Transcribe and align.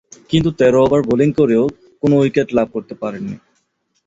কিন্তু 0.29 0.49
তেরো 0.59 0.79
over 0.85 1.01
bowling 1.09 1.29
করেও 1.39 1.63
কোন 2.01 2.11
উইকেট 2.13 2.47
লাভ 2.57 2.67
করতে 2.75 2.93
পারেননি। 3.01 3.35